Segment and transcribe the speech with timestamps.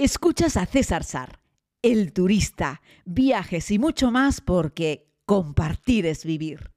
[0.00, 1.40] Escuchas a César Sar,
[1.82, 6.70] el turista, viajes y mucho más porque compartir es vivir.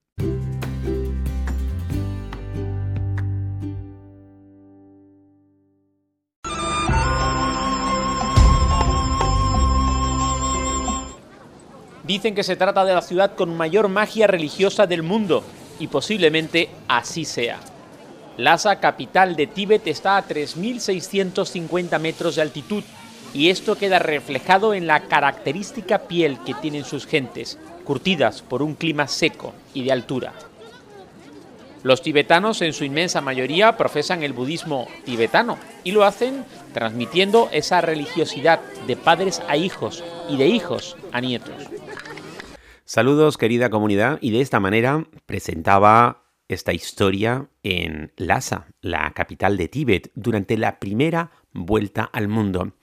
[12.03, 15.43] Dicen que se trata de la ciudad con mayor magia religiosa del mundo,
[15.77, 17.59] y posiblemente así sea.
[18.37, 22.83] Lhasa, capital de Tíbet, está a 3.650 metros de altitud,
[23.33, 28.75] y esto queda reflejado en la característica piel que tienen sus gentes, curtidas por un
[28.75, 30.33] clima seco y de altura.
[31.83, 37.81] Los tibetanos en su inmensa mayoría profesan el budismo tibetano y lo hacen transmitiendo esa
[37.81, 41.55] religiosidad de padres a hijos y de hijos a nietos.
[42.85, 46.21] Saludos querida comunidad y de esta manera presentaba
[46.53, 52.73] esta historia en Lhasa, la capital de Tíbet, durante la primera vuelta al mundo.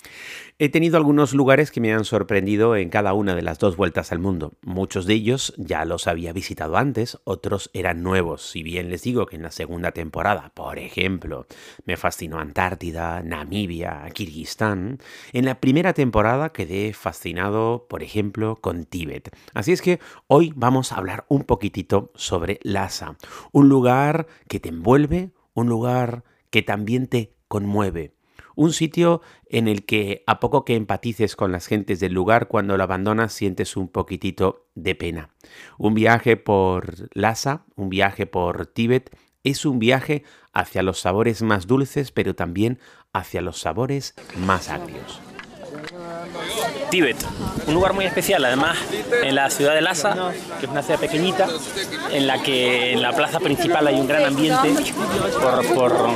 [0.60, 4.10] He tenido algunos lugares que me han sorprendido en cada una de las dos vueltas
[4.10, 4.54] al mundo.
[4.60, 8.42] Muchos de ellos ya los había visitado antes, otros eran nuevos.
[8.42, 11.46] Si bien les digo que en la segunda temporada, por ejemplo,
[11.84, 14.98] me fascinó Antártida, Namibia, Kirguistán,
[15.32, 19.30] en la primera temporada quedé fascinado, por ejemplo, con Tíbet.
[19.54, 23.16] Así es que hoy vamos a hablar un poquitito sobre Lhasa,
[23.52, 28.17] un lugar que te envuelve, un lugar que también te conmueve
[28.58, 32.76] un sitio en el que a poco que empatices con las gentes del lugar, cuando
[32.76, 35.30] lo abandonas sientes un poquitito de pena.
[35.78, 41.68] Un viaje por Lhasa, un viaje por Tíbet, es un viaje hacia los sabores más
[41.68, 42.80] dulces, pero también
[43.12, 45.20] hacia los sabores más agrios.
[46.90, 47.16] Tíbet,
[47.66, 48.78] un lugar muy especial, además
[49.22, 51.46] en la ciudad de Lhasa, que es una ciudad pequeñita,
[52.10, 54.74] en la que en la plaza principal hay un gran ambiente
[55.74, 56.08] por,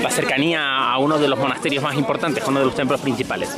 [0.00, 3.50] la cercanía a uno de los monasterios más importantes, uno de los templos principales.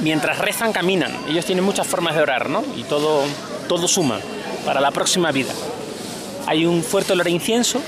[0.00, 1.12] Mientras rezan, caminan.
[1.28, 2.64] Ellos tienen muchas formas de orar, ¿no?
[2.76, 3.22] Y todo,
[3.68, 4.18] todo suma
[4.64, 5.52] para la próxima vida.
[6.46, 7.80] Hay un fuerte olor a incienso.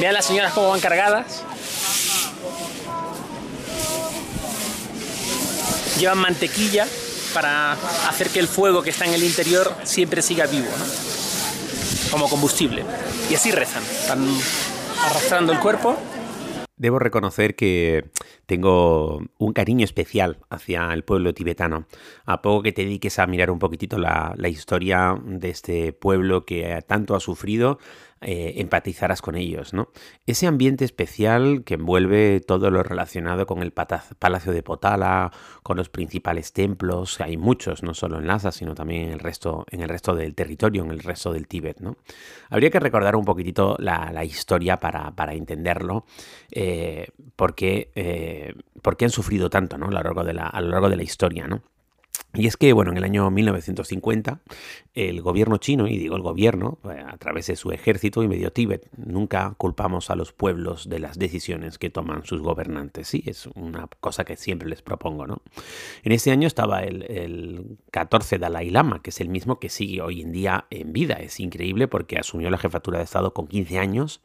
[0.00, 1.44] Vean las señoras cómo van cargadas
[5.98, 6.86] llevan mantequilla
[7.34, 7.72] para
[8.08, 10.68] hacer que el fuego que está en el interior siempre siga vivo,
[12.10, 12.84] como combustible.
[13.30, 14.26] Y así rezan, están
[15.04, 15.96] arrastrando el cuerpo.
[16.76, 18.10] Debo reconocer que
[18.46, 21.86] tengo un cariño especial hacia el pueblo tibetano.
[22.24, 26.46] A poco que te dediques a mirar un poquitito la, la historia de este pueblo
[26.46, 27.78] que tanto ha sufrido,
[28.20, 29.90] eh, empatizarás con ellos, ¿no?
[30.26, 35.30] Ese ambiente especial que envuelve todo lo relacionado con el Palacio de Potala,
[35.62, 39.64] con los principales templos, hay muchos, no solo en Lhasa, sino también en el resto,
[39.70, 41.96] en el resto del territorio, en el resto del Tíbet, ¿no?
[42.50, 46.04] Habría que recordar un poquitito la, historia para, entenderlo,
[46.50, 49.86] eh, porque, eh, porque han sufrido tanto, ¿no?
[49.86, 51.62] A lo largo de la, a lo largo de la historia, ¿no?
[52.34, 54.40] Y es que, bueno, en el año 1950,
[54.94, 58.52] el gobierno chino, y digo el gobierno, eh, a través de su ejército y medio
[58.52, 63.08] Tíbet, nunca culpamos a los pueblos de las decisiones que toman sus gobernantes.
[63.08, 65.40] Sí, es una cosa que siempre les propongo, ¿no?
[66.02, 70.02] En ese año estaba el, el 14 Dalai Lama, que es el mismo que sigue
[70.02, 71.14] hoy en día en vida.
[71.14, 74.20] Es increíble porque asumió la jefatura de Estado con 15 años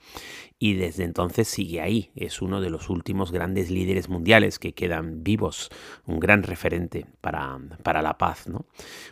[0.59, 2.11] y desde entonces sigue ahí.
[2.15, 5.69] Es uno de los últimos grandes líderes mundiales que quedan vivos,
[6.05, 8.47] un gran referente para, para la paz.
[8.47, 8.65] ¿no?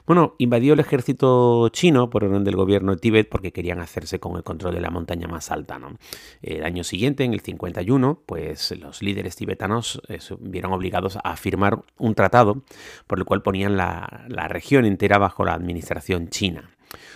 [0.06, 4.36] Bueno, invadió el ejército chino por orden del gobierno de Tíbet porque querían hacerse con
[4.36, 5.80] el control de la montaña más alta.
[5.80, 5.98] ¿no?
[6.42, 11.36] El año siguiente, en el 51, pues los líderes tibetanos eh, se vieron obligados a
[11.36, 12.64] firmar un tratado
[13.08, 16.70] por el cual ponían la, la región entera bajo la administración china.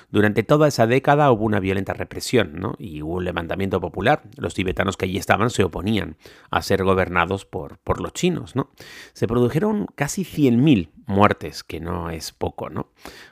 [0.09, 2.75] Durante toda esa década hubo una violenta represión ¿no?
[2.77, 4.23] y hubo un levantamiento popular.
[4.37, 6.17] Los tibetanos que allí estaban se oponían
[6.51, 8.55] a ser gobernados por, por los chinos.
[8.55, 8.69] ¿no?
[9.13, 12.69] Se produjeron casi 100.000 muertes, que no es poco.
[12.69, 12.89] ¿no?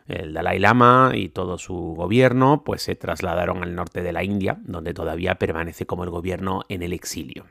[0.07, 4.59] El Dalai Lama y todo su gobierno pues, se trasladaron al norte de la India,
[4.63, 7.45] donde todavía permanece como el gobierno en el exilio.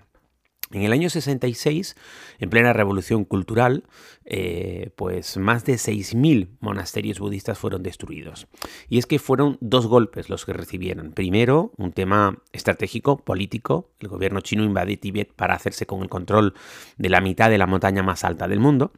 [0.72, 1.96] En el año 66,
[2.38, 3.84] en plena revolución cultural,
[4.24, 8.46] eh, pues más de 6.000 monasterios budistas fueron destruidos.
[8.88, 11.12] Y es que fueron dos golpes los que recibieron.
[11.12, 13.90] Primero, un tema estratégico, político.
[14.00, 16.54] El gobierno chino invade Tíbet para hacerse con el control
[16.96, 18.92] de la mitad de la montaña más alta del mundo.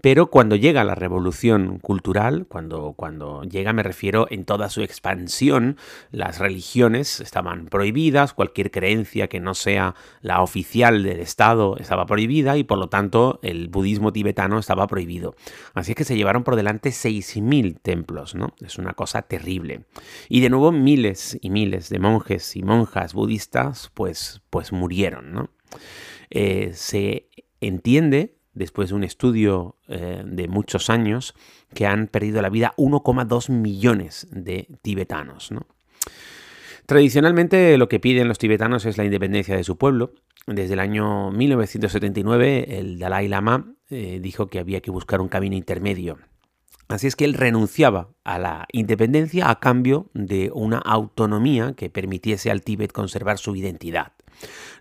[0.00, 5.76] Pero cuando llega la revolución cultural, cuando, cuando llega me refiero en toda su expansión,
[6.10, 12.64] las religiones estaban prohibidas, cualquier creencia que no sea la oficial Estado estaba prohibida y
[12.64, 15.34] por lo tanto el budismo tibetano estaba prohibido.
[15.74, 18.54] Así es que se llevaron por delante 6.000 templos, ¿no?
[18.60, 19.84] Es una cosa terrible.
[20.28, 25.50] Y de nuevo miles y miles de monjes y monjas budistas pues, pues murieron, ¿no?
[26.30, 27.28] Eh, se
[27.60, 31.34] entiende después de un estudio eh, de muchos años,
[31.74, 35.50] que han perdido la vida 1,2 millones de tibetanos.
[36.90, 40.12] Tradicionalmente lo que piden los tibetanos es la independencia de su pueblo.
[40.48, 45.54] Desde el año 1979 el Dalai Lama eh, dijo que había que buscar un camino
[45.54, 46.18] intermedio
[46.88, 52.50] Así es que él renunciaba a la independencia a cambio de una autonomía que permitiese
[52.50, 54.14] al Tíbet conservar su identidad.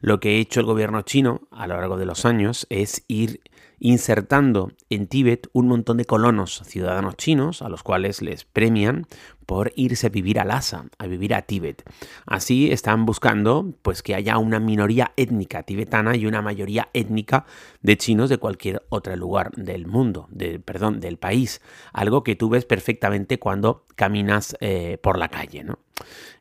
[0.02, 3.42] Lo que ha hecho el gobierno chino a lo largo de los años es ir
[3.78, 9.06] insertando en Tíbet un montón de colonos ciudadanos chinos a los cuales les premian
[9.50, 11.82] por irse a vivir a Lhasa, a vivir a Tíbet.
[12.28, 17.48] Así están buscando pues que haya una minoría étnica tibetana y una mayoría étnica
[17.82, 21.62] de chinos de cualquier otro lugar del mundo, de, perdón, del país,
[21.94, 25.80] algo que tú ves perfectamente cuando caminas eh, por la calle, ¿no?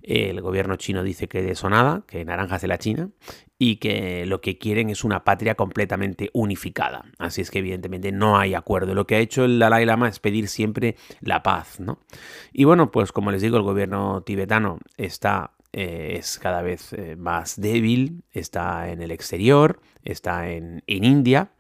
[0.03, 3.11] El gobierno chino dice que de eso nada, que naranjas de la China,
[3.59, 7.07] y que lo que quieren es una patria completamente unificada.
[7.19, 8.95] Así es que evidentemente no hay acuerdo.
[8.95, 11.99] Lo que ha hecho el Dalai Lama es pedir siempre la paz, ¿no?
[12.53, 17.17] Y bueno, pues como les digo, el gobierno tibetano está eh, es cada vez eh,
[17.17, 21.51] más débil, está en el exterior, está en, en India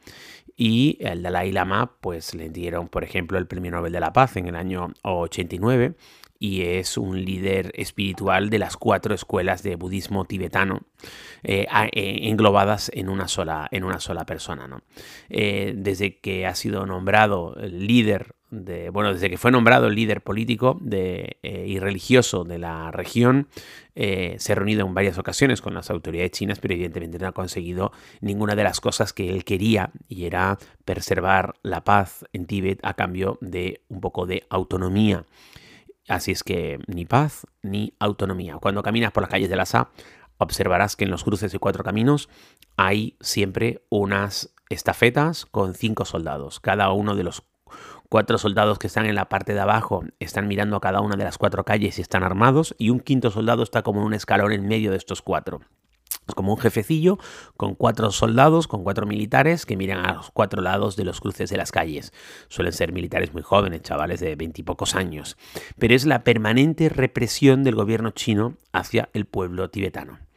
[0.57, 4.37] y el Dalai Lama pues le dieron por ejemplo el Premio Nobel de la Paz
[4.37, 5.95] en el año 89
[6.39, 10.83] y es un líder espiritual de las cuatro escuelas de budismo tibetano
[11.43, 14.69] eh, eh, englobadas en una sola, en una sola persona.
[14.69, 14.83] ¿no?
[15.31, 20.81] Eh, desde que ha sido nombrado líder de, bueno, desde que fue nombrado líder político
[21.43, 23.49] y religioso de la región,
[23.95, 27.93] se ha reunido en varias ocasiones con las autoridades chinas, pero evidentemente no ha conseguido
[28.23, 30.57] ninguna de las cosas que él quería y era
[30.87, 35.27] preservar la paz en Tíbet a cambio de un poco de autonomía.
[36.09, 38.57] Así es que ni paz ni autonomía.
[38.57, 39.91] Cuando caminas por las calles de la SA,
[40.39, 42.29] observarás que en los cruces de cuatro caminos
[42.77, 46.61] hay siempre unas estafetas con cinco soldados.
[46.61, 47.43] Cada uno de los
[48.09, 51.25] cuatro soldados que están en la parte de abajo están mirando a cada una de
[51.25, 54.53] las cuatro calles y están armados, y un quinto soldado está como en un escalón
[54.53, 55.61] en medio de estos cuatro
[56.35, 57.19] como un jefecillo
[57.57, 61.51] con cuatro soldados, con cuatro militares que miran a los cuatro lados de los cruces
[61.51, 62.13] de las calles.
[62.49, 65.37] Suelen ser militares muy jóvenes, chavales de veintipocos años.
[65.79, 70.28] Pero es la permanente represión del gobierno chino hacia el pueblo tibetano.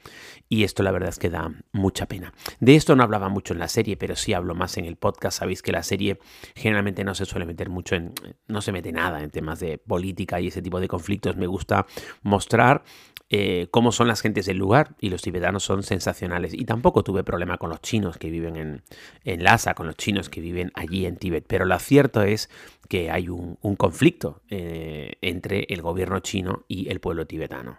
[0.50, 2.34] Y esto la verdad es que da mucha pena.
[2.60, 5.40] De esto no hablaba mucho en la serie, pero sí hablo más en el podcast.
[5.40, 6.20] Sabéis que la serie
[6.56, 8.14] generalmente no se suele meter mucho en...
[8.48, 11.38] no se mete nada en temas de política y ese tipo de conflictos.
[11.38, 11.86] Me gusta
[12.22, 12.84] mostrar
[13.30, 16.54] eh, cómo son las gentes del lugar y los tibetanos son sensacionales.
[16.54, 18.84] Y tampoco tuve problema con los chinos que viven en,
[19.24, 21.46] en Lhasa, con los chinos que viven allí en Tíbet.
[21.48, 22.50] Pero lo cierto es
[22.90, 27.78] que hay un, conflicto eh, entre el gobierno chino y el pueblo tibetano.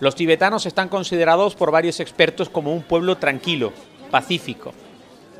[0.00, 3.72] Los tibetanos están considerados por varios expertos como un pueblo tranquilo,
[4.10, 4.72] pacífico.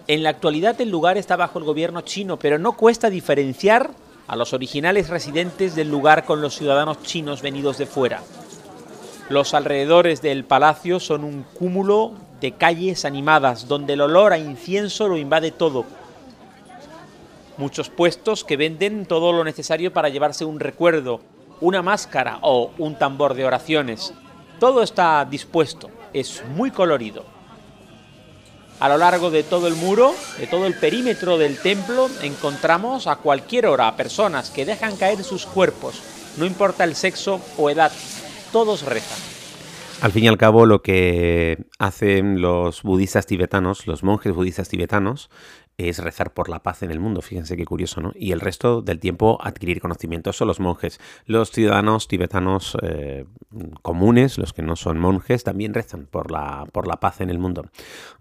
[0.07, 3.91] En la actualidad el lugar está bajo el gobierno chino, pero no cuesta diferenciar
[4.27, 8.23] a los originales residentes del lugar con los ciudadanos chinos venidos de fuera.
[9.29, 15.09] Los alrededores del palacio son un cúmulo de calles animadas donde el olor a incienso
[15.09, 15.85] lo invade todo.
[17.57, 21.21] Muchos puestos que venden todo lo necesario para llevarse un recuerdo,
[21.61, 24.13] una máscara o un tambor de oraciones.
[24.63, 27.25] Todo está dispuesto, es muy colorido.
[28.79, 33.17] A lo largo de todo el muro, de todo el perímetro del templo, encontramos a
[33.17, 36.01] cualquier hora personas que dejan caer sus cuerpos,
[36.37, 37.91] no importa el sexo o edad,
[38.53, 39.19] todos rezan.
[40.01, 45.29] Al fin y al cabo, lo que hacen los budistas tibetanos, los monjes budistas tibetanos,
[45.89, 47.23] es rezar por la paz en el mundo.
[47.23, 48.13] Fíjense qué curioso, ¿no?
[48.15, 51.01] Y el resto del tiempo adquirir conocimientos son los monjes.
[51.27, 53.25] Los ciudadanos tibetanos eh,
[53.83, 57.39] comunes, los que no son monjes, también rezan por la, por la paz en el
[57.39, 57.67] mundo.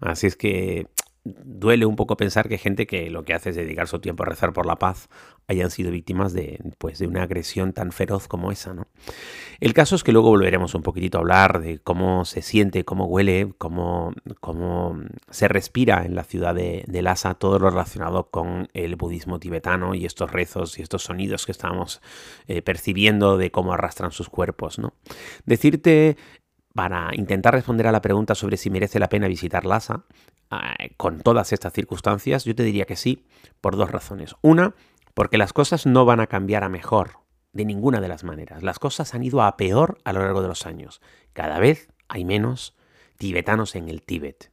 [0.00, 0.86] Así es que
[1.24, 4.26] duele un poco pensar que gente que lo que hace es dedicar su tiempo a
[4.26, 5.08] rezar por la paz
[5.46, 8.74] hayan sido víctimas de, pues, de una agresión tan feroz como esa.
[8.74, 8.88] ¿no?
[9.60, 13.06] El caso es que luego volveremos un poquitito a hablar de cómo se siente, cómo
[13.06, 15.00] huele, cómo, cómo
[15.30, 20.04] se respira en la ciudad de, Lhasa todo lo relacionado con el budismo tibetano y
[20.04, 22.00] estos rezos y estos sonidos que estamos
[22.46, 24.78] eh, percibiendo de cómo arrastran sus cuerpos.
[24.78, 24.94] ¿no?
[25.46, 26.16] Decirte
[26.74, 30.04] para intentar responder a la pregunta sobre si merece la pena visitar Lhasa,
[30.96, 33.26] con todas estas circunstancias, yo te diría que sí,
[33.60, 34.34] por dos razones.
[34.42, 34.74] Una,
[35.14, 37.18] porque las cosas no van a cambiar a mejor,
[37.52, 38.62] de ninguna de las maneras.
[38.62, 41.00] Las cosas han ido a peor a lo largo de los años.
[41.32, 42.76] Cada vez hay menos
[43.18, 44.50] tibetanos en el Tíbet.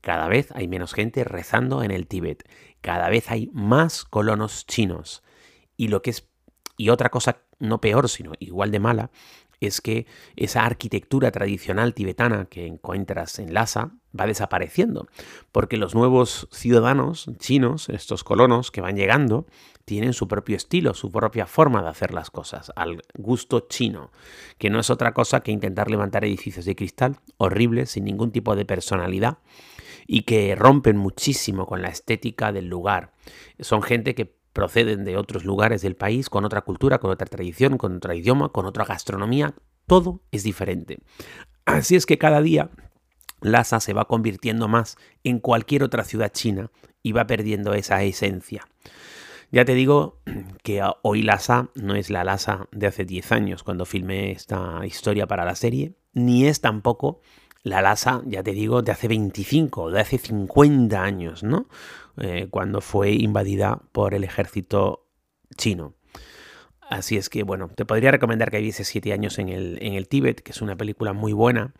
[0.00, 2.48] Cada vez hay menos gente rezando en el Tíbet.
[2.80, 5.22] Cada vez hay más colonos chinos.
[5.76, 6.28] Y lo que es
[6.76, 9.10] y otra cosa no peor, sino igual de mala,
[9.66, 10.06] es que
[10.36, 15.08] esa arquitectura tradicional tibetana que encuentras en Lhasa va desapareciendo,
[15.52, 19.46] porque los nuevos ciudadanos chinos, estos colonos que van llegando,
[19.84, 24.10] tienen su propio estilo, su propia forma de hacer las cosas, al gusto chino,
[24.58, 28.56] que no es otra cosa que intentar levantar edificios de cristal horribles, sin ningún tipo
[28.56, 29.38] de personalidad,
[30.06, 33.12] y que rompen muchísimo con la estética del lugar.
[33.60, 37.76] Son gente que proceden de otros lugares del país, con otra cultura, con otra tradición,
[37.76, 39.54] con otro idioma, con otra gastronomía,
[39.86, 41.00] todo es diferente.
[41.66, 42.70] Así es que cada día
[43.42, 46.70] Lhasa se va convirtiendo más en cualquier otra ciudad china
[47.02, 48.66] y va perdiendo esa esencia.
[49.50, 50.22] Ya te digo
[50.62, 55.26] que hoy Lhasa no es la Lhasa de hace 10 años cuando filmé esta historia
[55.26, 57.20] para la serie, ni es tampoco
[57.64, 61.66] la Lhasa, ya te digo, de hace 25, de hace 50 años, ¿no?
[62.18, 65.06] Eh, cuando fue invadida por el ejército
[65.56, 65.94] chino.
[66.88, 70.06] Así es que, bueno, te podría recomendar que vieses 7 años en el, en el
[70.06, 71.72] Tíbet, que es una película muy buena,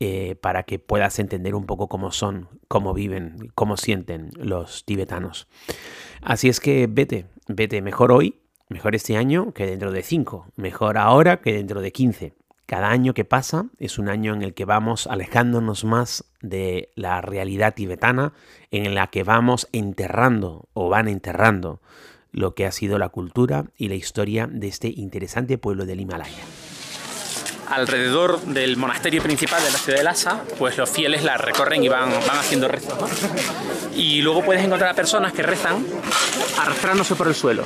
[0.00, 5.46] eh, para que puedas entender un poco cómo son, cómo viven, cómo sienten los tibetanos.
[6.22, 10.98] Así es que vete, vete mejor hoy, mejor este año que dentro de 5, mejor
[10.98, 12.34] ahora que dentro de 15.
[12.70, 17.20] Cada año que pasa es un año en el que vamos alejándonos más de la
[17.20, 18.32] realidad tibetana,
[18.70, 21.80] en la que vamos enterrando o van enterrando
[22.30, 26.44] lo que ha sido la cultura y la historia de este interesante pueblo del Himalaya
[27.70, 31.88] alrededor del monasterio principal de la ciudad de Lhasa, pues los fieles la recorren y
[31.88, 32.98] van, van haciendo rezos.
[33.94, 35.86] Y luego puedes encontrar a personas que rezan
[36.58, 37.64] arrastrándose por el suelo.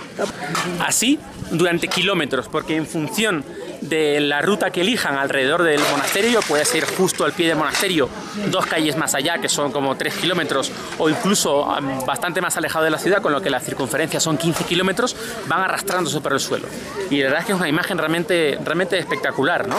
[0.81, 1.19] Así
[1.51, 3.45] durante kilómetros, porque en función
[3.85, 8.09] de la ruta que elijan alrededor del monasterio, puede ser justo al pie del monasterio,
[8.51, 11.67] dos calles más allá, que son como 3 kilómetros, o incluso
[12.07, 15.15] bastante más alejado de la ciudad, con lo que la circunferencia son 15 kilómetros,
[15.47, 16.67] van arrastrándose por el suelo.
[17.11, 19.77] Y la verdad es que es una imagen realmente, realmente espectacular, ¿no?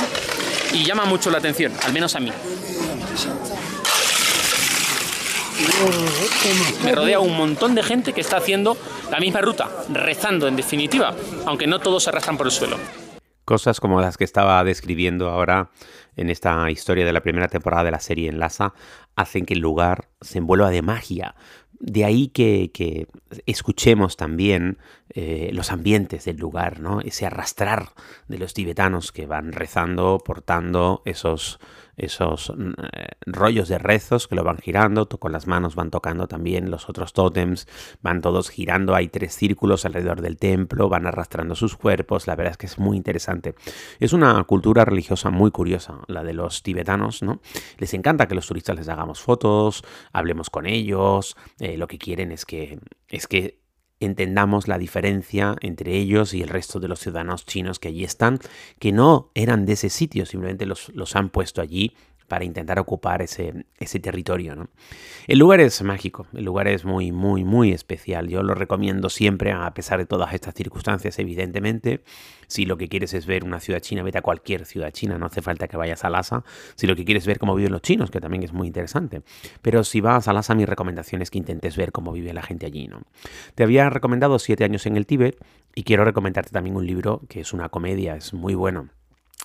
[0.72, 2.32] Y llama mucho la atención, al menos a mí.
[6.84, 8.78] Me rodea un montón de gente que está haciendo
[9.10, 12.78] la misma ruta, rezando en definitiva, aunque no todos se arrastran por el suelo.
[13.46, 15.70] Cosas como las que estaba describiendo ahora
[16.16, 18.74] en esta historia de la primera temporada de la serie Enlaza
[19.16, 21.36] hacen que el lugar se envuelva de magia.
[21.80, 23.08] De ahí que,
[23.46, 27.00] escuchemos también eh, los ambientes del lugar, ¿no?
[27.00, 27.90] Ese arrastrar
[28.28, 31.60] de los tibetanos que van rezando, portando esos,
[31.96, 32.74] esos mm,
[33.28, 37.14] rollos de rezos que lo van girando, con las manos van tocando también los otros
[37.14, 37.68] tótems,
[38.02, 42.54] van todos girando, hay tres círculos alrededor del templo, van arrastrando sus cuerpos, la verdad
[42.54, 43.54] es que es muy interesante.
[44.00, 47.42] Es una cultura religiosa muy curiosa, la de los tibetanos, ¿no?
[47.78, 49.84] Les encanta que los turistas les hagamos fotos,
[50.14, 53.65] hablemos con ellos, eh, lo que quieren es que, es que
[54.00, 58.40] entendamos la diferencia entre ellos y el resto de los ciudadanos chinos que allí están,
[58.80, 61.96] que no eran de ese sitio, simplemente los, los han puesto allí
[62.28, 64.56] para intentar ocupar ese, ese territorio.
[64.56, 64.70] ¿no?
[65.28, 68.28] El lugar es mágico, el lugar es muy, muy, muy especial.
[68.28, 72.04] Yo lo recomiendo siempre, a pesar de todas estas circunstancias, evidentemente.
[72.48, 75.26] Si lo que quieres es ver una ciudad china, vete a cualquier ciudad china, no
[75.26, 76.44] hace falta que vayas a Lhasa.
[76.76, 79.24] Si lo que quieres ver cómo viven los chinos, que también es muy interesante.
[79.62, 82.66] Pero si vas a Lhasa, mi recomendación es que intentes ver cómo vive la gente
[82.66, 82.88] allí.
[82.88, 83.02] ¿no?
[83.56, 85.38] Te había recomendado siete años en el Tíbet
[85.74, 88.90] y quiero recomendarte también un libro que es una comedia, es muy bueno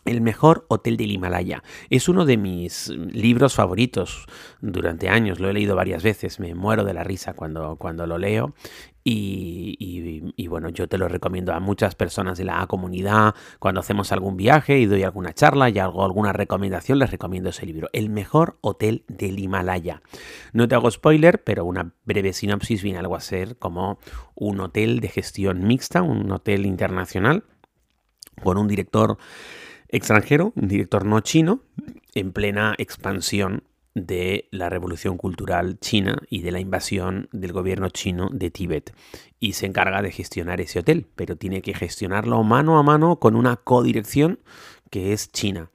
[0.04, 1.62] el mejor hotel del Himalaya.
[1.88, 4.26] Es uno de mis libros favoritos
[4.60, 8.18] durante años, lo he leído varias veces, me muero de la risa cuando, cuando lo
[8.18, 8.54] leo.
[9.02, 13.34] Y, bueno, yo te lo recomiendo a muchas personas de la comunidad.
[13.58, 17.66] Cuando hacemos algún viaje y doy alguna charla y hago alguna recomendación, les recomiendo ese
[17.66, 20.02] libro, El mejor hotel del Himalaya.
[20.52, 23.98] No te hago spoiler, pero una breve sinopsis viene algo a ser como
[24.34, 27.44] un hotel de gestión mixta, un hotel internacional
[28.42, 29.18] con un director
[29.90, 31.62] extranjero, un director no chino,
[32.14, 38.28] en plena expansión de la revolución cultural china y de la invasión del gobierno chino
[38.32, 38.94] de Tíbet.
[39.40, 43.36] Y se encarga de gestionar ese hotel, pero tiene que gestionarlo mano a mano con
[43.36, 44.40] una codirección
[44.90, 45.70] que es China.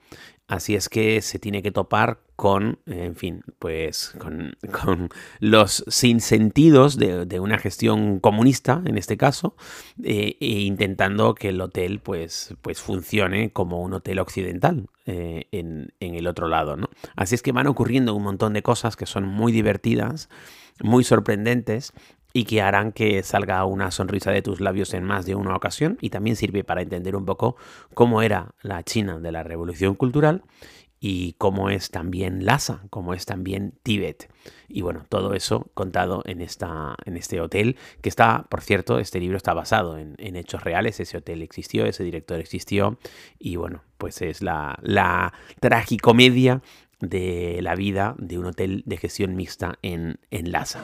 [0.47, 5.09] Así es que se tiene que topar con, en fin, pues con,
[5.39, 9.55] los sinsentidos de, de, una gestión comunista, en este caso,
[10.03, 15.93] eh, e intentando que el hotel pues, pues funcione como un hotel occidental eh, en,
[15.99, 16.75] en, el otro lado.
[16.75, 16.89] ¿no?
[17.15, 20.29] Así es que van ocurriendo un montón de cosas que son muy divertidas,
[20.83, 21.93] muy sorprendentes
[22.35, 25.97] y que harán que salga una sonrisa de tus labios en más de una ocasión
[26.01, 27.55] y también sirve para entender un poco
[27.93, 30.43] cómo era la China de la revolución cultural
[30.99, 34.29] y cómo es también Lhasa, cómo es también Tíbet.
[34.67, 39.21] Y bueno, todo eso contado en, esta, en este hotel, que está, por cierto, este
[39.21, 42.99] libro está basado en, hechos reales, ese hotel existió, ese director existió,
[43.39, 46.61] y bueno, pues es la, la tragicomedia
[46.99, 50.83] de la vida de un hotel de gestión mixta en, en Lhasa.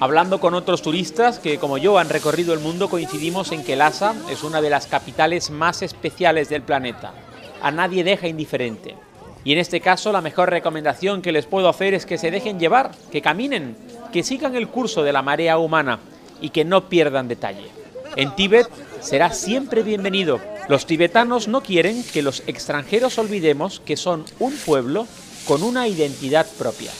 [0.00, 4.14] Hablando con otros turistas que, como yo, han recorrido el mundo, coincidimos en que Lhasa
[4.28, 7.14] es una de las capitales más especiales del planeta.
[7.62, 8.96] A nadie deja indiferente.
[9.44, 12.58] Y en este caso, la mejor recomendación que les puedo hacer es que se dejen
[12.58, 13.76] llevar, que caminen,
[14.12, 16.00] que sigan el curso de la marea humana
[16.40, 17.68] y que no pierdan detalle.
[18.16, 18.68] En Tíbet
[19.00, 20.40] será siempre bienvenido.
[20.68, 25.06] Los tibetanos no quieren que los extranjeros olvidemos que son un pueblo
[25.46, 26.90] con una identidad propia.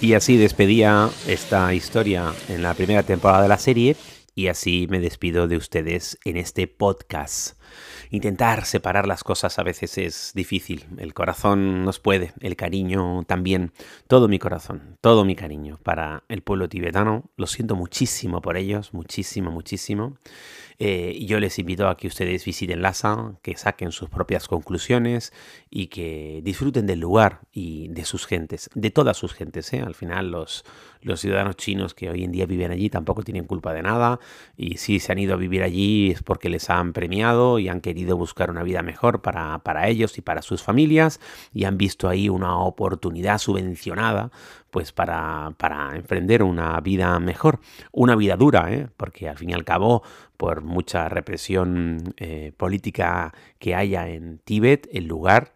[0.00, 3.96] Y así despedía esta historia en la primera temporada de la serie
[4.34, 7.58] y así me despido de ustedes en este podcast.
[8.10, 10.86] Intentar separar las cosas a veces es difícil.
[10.98, 13.72] El corazón nos puede, el cariño también.
[14.06, 17.30] Todo mi corazón, todo mi cariño para el pueblo tibetano.
[17.36, 20.18] Lo siento muchísimo por ellos, muchísimo, muchísimo.
[20.78, 25.32] Eh, yo les invito a que ustedes visiten Lhasa, que saquen sus propias conclusiones
[25.70, 29.72] y que disfruten del lugar y de sus gentes, de todas sus gentes.
[29.72, 29.80] ¿eh?
[29.80, 30.64] Al final los,
[31.00, 34.18] los ciudadanos chinos que hoy en día viven allí tampoco tienen culpa de nada
[34.56, 37.80] y si se han ido a vivir allí es porque les han premiado y han
[37.80, 41.20] querido buscar una vida mejor para, para ellos y para sus familias
[41.52, 44.32] y han visto ahí una oportunidad subvencionada
[44.74, 47.60] pues para, para emprender una vida mejor,
[47.92, 48.88] una vida dura, ¿eh?
[48.96, 50.02] porque al fin y al cabo,
[50.36, 55.54] por mucha represión eh, política que haya en Tíbet, el lugar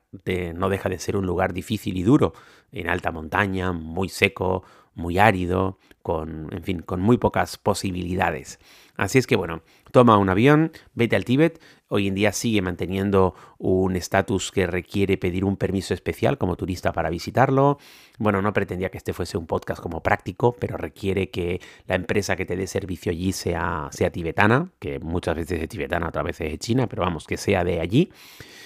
[0.55, 2.33] no deja de ser un lugar difícil y duro,
[2.71, 4.63] en alta montaña, muy seco,
[4.95, 8.61] muy árido, con, en fin, con muy pocas posibilidades.
[8.97, 11.61] Así es que bueno, toma un avión, vete al Tíbet.
[11.91, 16.93] Hoy en día sigue manteniendo un estatus que requiere pedir un permiso especial como turista
[16.93, 17.79] para visitarlo.
[18.19, 22.37] Bueno, no pretendía que este fuese un podcast como práctico, pero requiere que la empresa
[22.37, 26.53] que te dé servicio allí sea, sea tibetana, que muchas veces es tibetana, otras veces
[26.53, 28.11] es china, pero vamos, que sea de allí.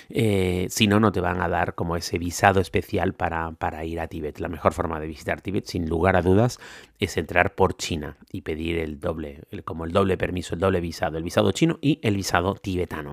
[0.08, 4.00] Eh, si no, no te van a dar como ese visado especial para, para ir
[4.00, 4.40] a Tíbet.
[4.40, 6.58] La mejor forma de visitar Tíbet, sin lugar a dudas,
[6.98, 11.18] es entrar por China y pedir el doble, como el doble permiso, el doble visado,
[11.18, 13.11] el visado chino y el visado tibetano.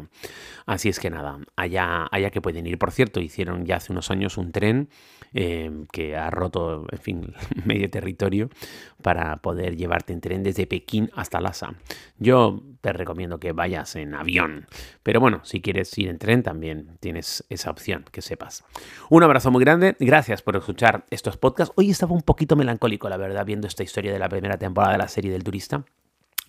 [0.65, 2.77] Así es que nada, allá, allá que pueden ir.
[2.77, 4.89] Por cierto, hicieron ya hace unos años un tren
[5.31, 7.33] Em, que ha roto, en fin,
[7.65, 8.49] medio territorio
[9.03, 11.75] para poder llevarte en tren desde Pekín hasta Lhasa.
[12.17, 14.65] Yo te recomiendo que vayas en avión,
[15.03, 18.63] pero bueno, si quieres ir en tren también tienes esa opción, que sepas.
[19.09, 21.73] Un abrazo muy grande, gracias por escuchar estos podcasts.
[21.77, 24.97] Hoy estaba un poquito melancólico, la verdad, viendo esta historia de la primera temporada de
[24.97, 25.85] la serie del turista,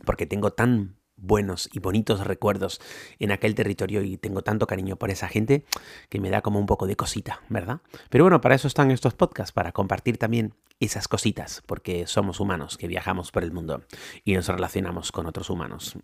[0.06, 2.80] porque tengo tan buenos y bonitos recuerdos
[3.18, 5.64] en aquel territorio y tengo tanto cariño por esa gente
[6.08, 7.80] que me da como un poco de cosita, ¿verdad?
[8.08, 12.78] Pero bueno, para eso están estos podcasts, para compartir también esas cositas, porque somos humanos
[12.78, 13.82] que viajamos por el mundo
[14.24, 15.96] y nos relacionamos con otros humanos.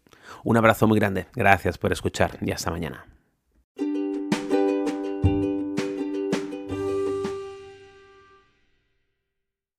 [0.44, 3.15] Un abrazo muy grande, gracias por escuchar y hasta mañana.